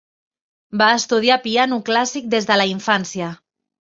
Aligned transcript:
Va 0.81 0.87
estudiar 1.01 1.37
piano 1.45 1.79
clàssic 1.91 2.33
des 2.35 2.49
de 2.53 2.59
la 2.63 2.67
infància. 2.77 3.29